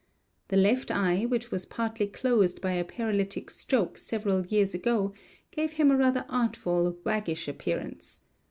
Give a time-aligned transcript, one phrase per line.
[0.47, 5.13] The left eye, which was partly closed by a paralytic stroke several years ago,
[5.51, 8.21] gave him a rather artful, waggish appearance.